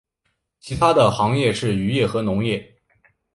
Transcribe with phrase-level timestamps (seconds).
[0.59, 2.75] 其它的行业是渔业和农业。